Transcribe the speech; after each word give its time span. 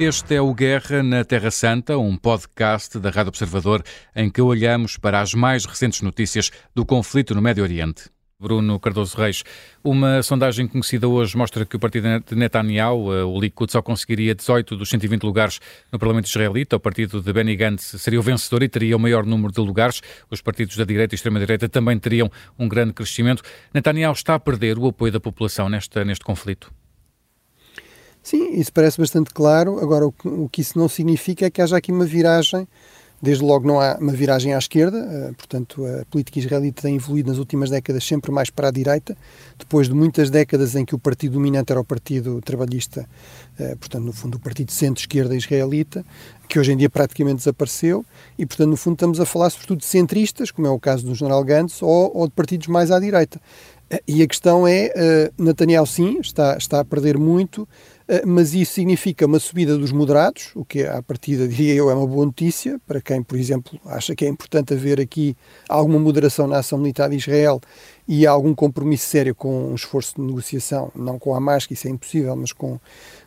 Este 0.00 0.36
é 0.36 0.40
o 0.40 0.54
Guerra 0.54 1.02
na 1.02 1.24
Terra 1.24 1.50
Santa, 1.50 1.98
um 1.98 2.16
podcast 2.16 3.00
da 3.00 3.10
Rádio 3.10 3.30
Observador 3.30 3.82
em 4.14 4.30
que 4.30 4.40
olhamos 4.40 4.96
para 4.96 5.20
as 5.20 5.34
mais 5.34 5.64
recentes 5.64 6.02
notícias 6.02 6.52
do 6.72 6.86
conflito 6.86 7.34
no 7.34 7.42
Médio 7.42 7.64
Oriente. 7.64 8.04
Bruno 8.38 8.78
Cardoso 8.78 9.16
Reis, 9.16 9.42
uma 9.82 10.22
sondagem 10.22 10.68
conhecida 10.68 11.08
hoje 11.08 11.36
mostra 11.36 11.66
que 11.66 11.74
o 11.74 11.80
partido 11.80 12.06
de 12.20 12.36
Netanyahu, 12.36 13.12
eh, 13.12 13.24
o 13.24 13.40
Likud, 13.40 13.72
só 13.72 13.82
conseguiria 13.82 14.36
18 14.36 14.76
dos 14.76 14.88
120 14.88 15.24
lugares 15.24 15.58
no 15.90 15.98
Parlamento 15.98 16.26
israelita. 16.26 16.76
O 16.76 16.80
partido 16.80 17.20
de 17.20 17.32
Benny 17.32 17.56
Gantz 17.56 18.00
seria 18.00 18.20
o 18.20 18.22
vencedor 18.22 18.62
e 18.62 18.68
teria 18.68 18.96
o 18.96 19.00
maior 19.00 19.26
número 19.26 19.52
de 19.52 19.60
lugares. 19.60 20.00
Os 20.30 20.40
partidos 20.40 20.76
da 20.76 20.84
direita 20.84 21.12
e 21.12 21.16
extrema-direita 21.16 21.68
também 21.68 21.98
teriam 21.98 22.30
um 22.56 22.68
grande 22.68 22.92
crescimento. 22.92 23.42
Netanyahu 23.74 24.12
está 24.12 24.36
a 24.36 24.38
perder 24.38 24.78
o 24.78 24.86
apoio 24.86 25.10
da 25.10 25.18
população 25.18 25.68
nesta, 25.68 26.04
neste 26.04 26.24
conflito? 26.24 26.72
Sim, 28.28 28.60
isso 28.60 28.70
parece 28.70 29.00
bastante 29.00 29.32
claro. 29.32 29.78
Agora, 29.80 30.06
o 30.06 30.12
que, 30.12 30.28
o 30.28 30.50
que 30.50 30.60
isso 30.60 30.78
não 30.78 30.86
significa 30.86 31.46
é 31.46 31.50
que 31.50 31.62
haja 31.62 31.78
aqui 31.78 31.90
uma 31.90 32.04
viragem. 32.04 32.68
Desde 33.22 33.42
logo 33.42 33.66
não 33.66 33.80
há 33.80 33.96
uma 33.98 34.12
viragem 34.12 34.52
à 34.52 34.58
esquerda, 34.58 34.98
uh, 34.98 35.34
portanto 35.34 35.84
a 35.86 36.04
política 36.04 36.38
israelita 36.38 36.82
tem 36.82 36.94
evoluído 36.94 37.30
nas 37.30 37.38
últimas 37.38 37.70
décadas 37.70 38.04
sempre 38.04 38.30
mais 38.30 38.48
para 38.50 38.68
a 38.68 38.70
direita, 38.70 39.16
depois 39.58 39.88
de 39.88 39.94
muitas 39.94 40.30
décadas 40.30 40.76
em 40.76 40.84
que 40.84 40.94
o 40.94 40.98
partido 40.98 41.32
dominante 41.32 41.72
era 41.72 41.80
o 41.80 41.84
Partido 41.84 42.40
Trabalhista, 42.42 43.08
uh, 43.58 43.76
portanto 43.78 44.04
no 44.04 44.12
fundo 44.12 44.36
o 44.36 44.38
Partido 44.38 44.70
Centro-Esquerda 44.70 45.34
Israelita, 45.34 46.04
que 46.48 46.60
hoje 46.60 46.70
em 46.70 46.76
dia 46.76 46.88
praticamente 46.88 47.38
desapareceu, 47.38 48.04
e 48.38 48.46
portanto 48.46 48.68
no 48.68 48.76
fundo 48.76 48.94
estamos 48.94 49.18
a 49.18 49.26
falar 49.26 49.50
sobretudo 49.50 49.78
de 49.78 49.86
centristas, 49.86 50.52
como 50.52 50.68
é 50.68 50.70
o 50.70 50.78
caso 50.78 51.04
do 51.04 51.14
General 51.14 51.42
Gantz, 51.42 51.82
ou, 51.82 52.16
ou 52.16 52.28
de 52.28 52.34
partidos 52.34 52.68
mais 52.68 52.92
à 52.92 53.00
direita. 53.00 53.40
Uh, 53.92 53.98
e 54.06 54.22
a 54.22 54.28
questão 54.28 54.64
é, 54.64 55.32
Netanyahu 55.36 55.86
sim, 55.86 56.18
está, 56.20 56.56
está 56.56 56.78
a 56.78 56.84
perder 56.84 57.18
muito, 57.18 57.66
eh, 57.66 57.97
mas 58.26 58.54
isso 58.54 58.72
significa 58.72 59.26
uma 59.26 59.38
subida 59.38 59.76
dos 59.76 59.92
moderados, 59.92 60.50
o 60.54 60.64
que 60.64 60.82
à 60.84 61.02
partida, 61.02 61.46
diria 61.48 61.74
eu, 61.74 61.90
é 61.90 61.94
uma 61.94 62.06
boa 62.06 62.24
notícia 62.24 62.80
para 62.86 63.00
quem, 63.00 63.22
por 63.22 63.38
exemplo, 63.38 63.78
acha 63.84 64.14
que 64.14 64.24
é 64.24 64.28
importante 64.28 64.72
haver 64.72 64.98
aqui 65.00 65.36
alguma 65.68 65.98
moderação 65.98 66.46
na 66.46 66.58
ação 66.58 66.78
militar 66.78 67.10
de 67.10 67.16
Israel 67.16 67.60
e 68.06 68.26
algum 68.26 68.54
compromisso 68.54 69.06
sério 69.06 69.34
com 69.34 69.70
um 69.70 69.74
esforço 69.74 70.14
de 70.16 70.22
negociação, 70.22 70.90
não 70.94 71.18
com 71.18 71.34
a 71.34 71.36
Hamas, 71.36 71.66
que 71.66 71.74
isso 71.74 71.86
é 71.86 71.90
impossível, 71.90 72.34
mas 72.34 72.52
com, 72.52 72.80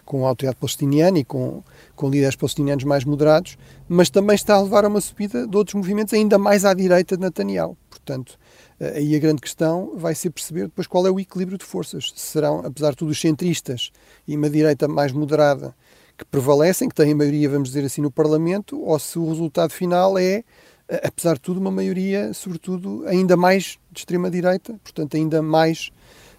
com 0.04 0.26
a 0.26 0.30
autoridade 0.30 0.58
palestiniana 0.60 1.20
e 1.20 1.24
com, 1.24 1.64
com 1.96 2.10
líderes 2.10 2.36
palestinianos 2.36 2.84
mais 2.84 3.06
moderados, 3.06 3.58
mas 3.88 4.10
também 4.10 4.36
está 4.36 4.56
a 4.56 4.62
levar 4.62 4.84
a 4.84 4.88
uma 4.88 5.02
subida 5.02 5.46
de 5.46 5.56
outros 5.56 5.76
movimentos 5.76 6.14
ainda 6.14 6.40
mais 6.40 6.66
à 6.66 6.74
direita 6.74 7.16
de 7.16 7.22
Netanyahu. 7.22 7.78
Portanto, 8.04 8.38
eh, 8.80 8.98
aí 8.98 9.16
a 9.16 9.20
grande 9.20 9.42
questão 9.42 9.94
vai 9.96 10.16
ser 10.16 10.32
perceber 10.32 10.64
depois 10.64 10.88
qual 10.88 11.06
é 11.06 11.12
o 11.12 11.20
equilíbrio 11.20 11.58
de 11.58 11.66
forças. 11.66 12.12
Serão, 12.16 12.66
apesar 12.66 12.92
de 12.92 12.98
tudo, 12.98 13.12
os 13.12 13.22
centristas 13.22 13.92
e 14.28 14.36
uma 14.36 14.50
direita 14.50 14.88
mais 14.88 15.12
moderada 15.12 15.76
que 16.18 16.26
prevalecem, 16.26 16.90
que 16.90 16.96
têm 16.96 17.14
a 17.14 17.16
maioria, 17.16 17.50
vamos 17.50 17.70
dizer 17.70 17.86
assim, 17.86 18.02
no 18.02 18.12
Parlamento, 18.12 18.82
ou 18.82 18.98
se 19.00 19.18
o 19.18 19.28
resultado 19.28 19.72
final 19.72 20.18
é, 20.18 20.44
eh, 20.88 21.02
apesar 21.04 21.36
de 21.36 21.42
tudo, 21.42 21.60
uma 21.60 21.72
maioria, 21.72 22.34
sobretudo, 22.34 23.04
ainda 23.08 23.38
mais 23.38 23.80
de 23.92 24.00
extrema-direita, 24.00 24.80
portanto, 24.84 25.16
ainda 25.16 25.42
mais, 25.42 25.92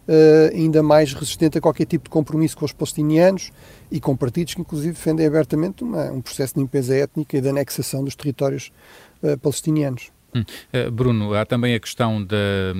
uh, 0.09 0.55
ainda 0.55 0.83
mais 0.83 1.15
resistente 1.15 1.59
a 1.59 1.61
qualquer 1.61 1.87
tipo 1.87 2.05
de 2.05 2.11
compromisso 2.11 2.57
com 2.57 2.65
os 2.65 2.73
palestinianos 2.73 3.51
e 3.91 4.01
com 4.01 4.17
partidos 4.17 4.55
que, 4.55 4.61
inclusive, 4.61 4.93
defendem 4.93 5.27
abertamente 5.27 5.83
uma, 5.83 6.13
um 6.13 6.21
processo 6.21 6.55
de 6.55 6.61
limpeza 6.61 6.95
étnica 6.95 7.37
e 7.37 7.41
de 7.41 7.49
anexação 7.49 8.05
dos 8.05 8.15
territórios 8.15 8.73
uh, 9.23 9.39
palestinianos. 9.39 10.13
Hum. 10.35 10.45
Eh, 10.73 10.91
Bruno, 10.91 11.35
há 11.35 11.45
também 11.45 11.75
a 11.75 11.81
questão 11.81 12.25
da, 12.25 12.37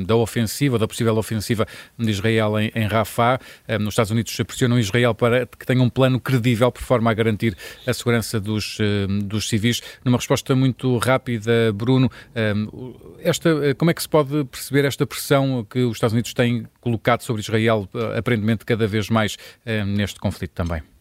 da 0.07 0.17
ofensiva, 0.17 0.79
da 0.79 0.89
possível 0.89 1.17
ofensiva 1.17 1.67
de 1.99 2.11
Israel 2.11 2.59
em, 2.59 2.73
em 2.75 2.87
Rafah. 2.87 3.39
Eh, 3.69 3.79
nos 3.79 3.93
Estados 3.93 4.11
Unidos 4.11 4.35
pressionam 4.47 4.79
Israel 4.79 5.15
para 5.15 5.47
que 5.47 5.67
tenha 5.67 5.83
um 5.83 5.91
plano 5.91 6.19
credível 6.19 6.73
por 6.73 6.83
forma 6.83 7.11
a 7.11 7.15
garantir 7.15 7.57
a 7.87 7.93
segurança 7.93 8.41
dos, 8.41 8.79
eh, 8.81 9.07
dos 9.25 9.49
civis. 9.49 9.83
Numa 10.05 10.17
resposta 10.17 10.55
muito 10.55 10.97
rápida, 10.99 11.73
Bruno, 11.75 12.11
esta, 13.21 13.75
como 13.77 13.91
é 13.91 13.95
que 13.95 14.03
se 14.03 14.09
pode 14.09 14.45
perceber 14.45 14.85
esta 14.85 15.07
pressão 15.07 15.67
que 15.69 15.81
os 15.81 15.97
Estados 15.97 16.13
Unidos 16.13 16.33
têm 16.35 16.67
colocado 16.81 17.23
sobre 17.23 17.43
Israel, 17.43 17.89
aparentemente 18.17 18.65
cada 18.65 18.87
vez 18.87 19.09
mais 19.09 19.37
neste 19.87 20.19
conflito 20.19 20.53
também? 20.53 20.92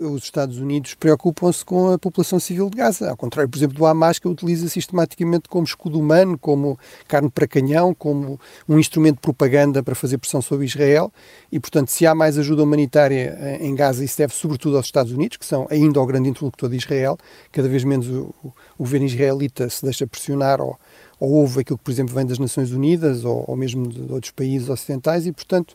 Os 0.00 0.24
Estados 0.24 0.58
Unidos 0.58 0.94
preocupam-se 0.94 1.64
com 1.64 1.92
a 1.92 1.98
população 1.98 2.40
civil 2.40 2.70
de 2.70 2.78
Gaza, 2.78 3.10
ao 3.10 3.16
contrário, 3.16 3.48
por 3.50 3.58
exemplo, 3.58 3.76
do 3.76 3.86
Hamas, 3.86 4.18
que 4.18 4.26
utiliza 4.26 4.68
sistematicamente 4.68 5.48
como 5.48 5.64
escudo 5.64 5.98
humano, 5.98 6.38
como 6.38 6.78
carne 7.06 7.28
para 7.28 7.46
canhão, 7.46 7.94
como 7.94 8.40
um 8.68 8.78
instrumento 8.78 9.16
de 9.16 9.20
propaganda 9.20 9.82
para 9.82 9.94
fazer 9.94 10.18
pressão 10.18 10.40
sobre 10.40 10.64
Israel. 10.64 11.12
E, 11.52 11.60
portanto, 11.60 11.88
se 11.88 12.06
há 12.06 12.14
mais 12.14 12.38
ajuda 12.38 12.62
humanitária 12.62 13.58
em 13.60 13.74
Gaza, 13.74 14.04
isso 14.04 14.16
deve 14.16 14.34
sobretudo 14.34 14.76
aos 14.76 14.86
Estados 14.86 15.12
Unidos, 15.12 15.36
que 15.36 15.44
são 15.46 15.66
ainda 15.70 16.00
o 16.00 16.06
grande 16.06 16.28
interlocutor 16.30 16.70
de 16.70 16.76
Israel. 16.76 17.18
Cada 17.52 17.68
vez 17.68 17.84
menos 17.84 18.08
o, 18.08 18.34
o, 18.42 18.52
governo 18.78 19.06
israelita 19.06 19.68
se 19.68 19.84
deixa 19.84 20.06
pressionar 20.06 20.60
ou, 20.60 20.78
ou 21.18 21.32
houve 21.32 21.60
aquilo 21.60 21.76
que, 21.78 21.84
por 21.84 21.90
exemplo, 21.90 22.14
vem 22.14 22.24
das 22.24 22.38
Nações 22.38 22.72
Unidas 22.72 23.24
ou, 23.24 23.44
ou 23.46 23.56
mesmo 23.56 23.86
de 23.86 24.12
outros 24.12 24.32
países 24.32 24.68
ocidentais 24.68 25.26
e, 25.26 25.32
portanto, 25.32 25.74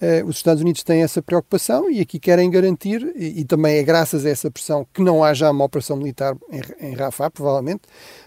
eh, 0.00 0.22
os 0.24 0.36
Estados 0.36 0.62
Unidos 0.62 0.82
têm 0.82 1.02
essa 1.02 1.22
preocupação 1.22 1.90
e 1.90 2.00
aqui 2.00 2.18
querem 2.18 2.50
garantir, 2.50 3.02
e, 3.16 3.40
e, 3.40 3.44
também 3.44 3.78
é 3.78 3.82
graças 3.82 4.26
a 4.26 4.30
essa 4.30 4.50
pressão 4.50 4.86
que 4.92 5.00
não 5.02 5.24
haja 5.24 5.50
uma 5.50 5.64
operação 5.64 5.96
militar 5.96 6.36
em, 6.50 6.88
em 6.88 6.94
Rafah, 6.94 7.30
provavelmente. 7.30 7.82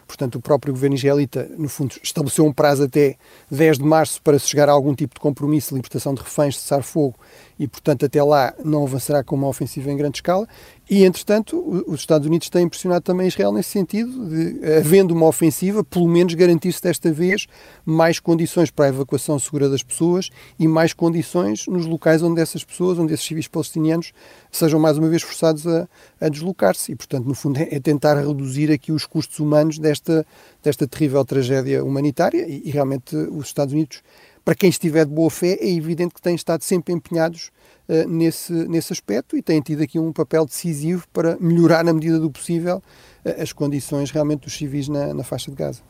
Portanto, 0.10 0.38
o 0.38 0.42
próprio 0.42 0.74
governo 0.74 0.96
israelita, 0.96 1.48
no 1.56 1.70
fundo, 1.70 1.94
estabeleceu 2.02 2.44
um 2.44 2.52
prazo 2.52 2.86
até 2.86 3.16
10 3.52 3.78
de 3.78 3.84
março 3.84 4.20
para 4.24 4.40
se 4.40 4.48
chegar 4.48 4.68
a 4.68 4.72
algum 4.72 4.96
tipo 4.96 5.14
de 5.14 5.20
compromisso 5.20 5.70
de 5.70 5.76
libertação 5.76 6.16
de 6.16 6.22
reféns, 6.24 6.58
cessar 6.58 6.82
fogo, 6.82 7.16
e, 7.60 7.68
portanto, 7.68 8.08
até 8.08 8.24
lá 8.24 8.52
não 8.66 8.84
avançará 8.84 9.24
com 9.24 9.36
uma 9.36 9.48
ofensiva 9.48 9.92
em 9.92 9.96
grande 9.96 10.18
escala. 10.18 10.48
E, 10.90 11.04
entretanto, 11.04 11.84
os 11.86 12.00
Estados 12.00 12.26
Unidos 12.26 12.50
têm 12.50 12.68
pressionado 12.68 13.02
também 13.02 13.28
Israel 13.28 13.52
nesse 13.52 13.70
sentido, 13.70 14.28
de, 14.28 14.66
havendo 14.78 15.14
uma 15.14 15.28
ofensiva, 15.28 15.84
pelo 15.84 16.08
menos 16.08 16.34
garantir-se 16.34 16.82
desta 16.82 17.12
vez 17.12 17.46
mais 17.86 18.20
condições 18.20 18.72
para 18.72 18.86
a 18.86 18.90
evacuação 18.90 19.38
segura 19.38 19.70
das 19.70 19.84
pessoas 19.84 20.32
e 20.58 20.68
mais 20.68 20.92
condições 20.92 21.68
nos 21.68 21.86
locais 21.86 22.24
onde 22.24 22.42
essas 22.42 22.64
pessoas, 22.64 22.98
onde 22.98 23.14
esses 23.14 23.26
civis 23.26 23.48
palestinianos 23.48 24.12
sejam 24.52 24.80
mais 24.80 24.98
uma 24.98 25.10
vez 25.10 25.22
forçados 25.22 25.68
a, 25.68 25.88
a 26.20 26.28
deslocar-se. 26.28 26.94
E, 26.94 26.96
portanto, 26.96 27.28
no 27.28 27.36
fundo, 27.36 27.60
é, 27.60 27.76
é 27.76 27.80
tentar 27.80 28.16
reduzir 28.16 28.72
aqui 28.72 28.92
os 28.92 29.06
custos 29.06 29.38
humanos 29.38 29.78
desta, 30.02 30.26
desta 30.64 30.88
terrível 30.88 31.24
tragédia 31.24 31.84
humanitária 31.84 32.48
e, 32.48 32.64
e 32.66 32.72
realmente 32.72 33.16
os 33.16 33.48
Estados 33.48 33.74
Unidos 33.74 34.02
para 34.50 34.56
quem 34.56 34.70
estiver 34.72 35.06
de 35.06 35.14
boa 35.14 35.30
fé, 35.30 35.58
é 35.60 35.70
evidente 35.70 36.16
que 36.16 36.22
têm 36.22 36.34
estado 36.34 36.64
sempre 36.64 36.92
empenhados 36.92 37.52
uh, 37.88 38.10
nesse, 38.10 38.52
nesse 38.68 38.92
aspecto 38.92 39.38
e 39.38 39.44
têm 39.44 39.62
tido 39.62 39.84
aqui 39.84 40.00
um 40.00 40.12
papel 40.12 40.44
decisivo 40.44 41.06
para 41.14 41.38
melhorar, 41.40 41.84
na 41.84 41.94
medida 41.94 42.20
do 42.20 42.32
possível, 42.32 42.82
uh, 43.24 43.42
as 43.42 43.54
condições 43.54 44.10
realmente 44.10 44.42
dos 44.42 44.58
civis 44.58 44.88
na, 44.88 45.14
na 45.14 45.24
faixa 45.24 45.52
de 45.52 45.58
Gaza. 45.58 45.84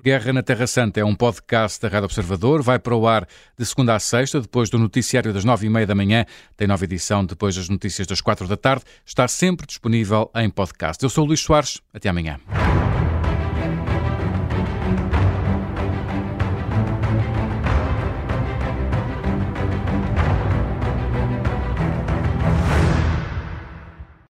Guerra 0.00 0.32
na 0.32 0.42
Terra 0.42 0.68
Santa 0.68 1.00
é 1.00 1.04
um 1.04 1.16
podcast 1.16 1.80
da 1.80 1.88
Rádio 1.88 2.04
Observador. 2.04 2.62
Vai 2.62 2.78
para 2.78 2.94
o 2.94 3.08
ar 3.08 3.26
de 3.58 3.66
segunda 3.66 3.96
a 3.96 3.98
sexta, 3.98 4.40
depois 4.40 4.70
do 4.70 4.78
noticiário 4.78 5.32
das 5.32 5.44
nove 5.44 5.66
e 5.66 5.70
meia 5.70 5.84
da 5.84 5.96
manhã. 5.96 6.24
Tem 6.56 6.68
nova 6.68 6.84
edição 6.84 7.24
depois 7.24 7.56
das 7.56 7.68
notícias 7.68 8.06
das 8.06 8.20
quatro 8.20 8.46
da 8.46 8.56
tarde. 8.56 8.84
Está 9.04 9.26
sempre 9.26 9.66
disponível 9.66 10.30
em 10.36 10.48
podcast. 10.48 11.02
Eu 11.02 11.10
sou 11.10 11.24
o 11.24 11.26
Luís 11.26 11.40
Soares. 11.40 11.80
Até 11.92 12.08
amanhã. 12.08 12.38